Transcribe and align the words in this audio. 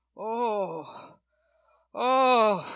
"Oh! 0.17 1.19
oh!" 1.93 2.67